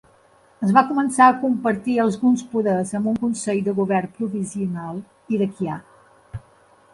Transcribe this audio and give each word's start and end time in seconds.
Es 0.67 0.69
va 0.75 0.81
començar 0.91 1.27
a 1.31 1.35
compartir 1.43 1.97
alguns 2.05 2.45
poders 2.53 2.95
amb 3.01 3.11
un 3.11 3.19
consell 3.25 3.61
de 3.69 3.75
govern 3.81 4.11
provisional 4.17 4.99
iraquià. 5.39 5.79